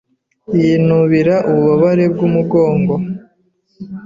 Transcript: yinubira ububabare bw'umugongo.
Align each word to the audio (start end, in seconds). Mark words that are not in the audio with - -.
yinubira 0.59 1.35
ububabare 1.49 2.05
bw'umugongo. 2.13 2.93